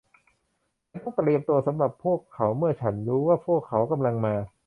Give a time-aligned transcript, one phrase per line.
[0.89, 4.33] ฉันต้องเตรียมตัวสำหรับพวกเขาเมื่อฉันรู้ว่าพวกเขากำลังมา